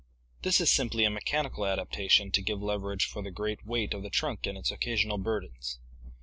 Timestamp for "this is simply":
0.41-1.03